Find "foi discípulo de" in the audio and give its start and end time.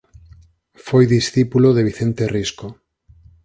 0.87-1.85